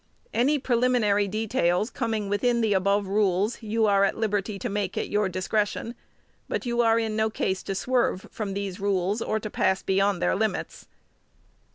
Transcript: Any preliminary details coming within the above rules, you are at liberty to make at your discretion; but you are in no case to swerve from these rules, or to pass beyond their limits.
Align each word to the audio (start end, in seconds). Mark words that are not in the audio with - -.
Any 0.33 0.57
preliminary 0.57 1.27
details 1.27 1.91
coming 1.91 2.27
within 2.27 2.61
the 2.61 2.73
above 2.73 3.05
rules, 3.05 3.61
you 3.61 3.85
are 3.85 4.03
at 4.03 4.17
liberty 4.17 4.57
to 4.57 4.67
make 4.67 4.97
at 4.97 5.09
your 5.09 5.29
discretion; 5.29 5.93
but 6.49 6.65
you 6.65 6.81
are 6.81 6.97
in 6.97 7.15
no 7.15 7.29
case 7.29 7.61
to 7.61 7.75
swerve 7.75 8.27
from 8.31 8.55
these 8.55 8.79
rules, 8.79 9.21
or 9.21 9.39
to 9.39 9.51
pass 9.51 9.83
beyond 9.83 10.19
their 10.19 10.35
limits. 10.35 10.87